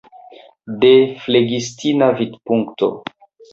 [0.85, 0.91] De
[1.27, 2.93] flegistina vidpunkto.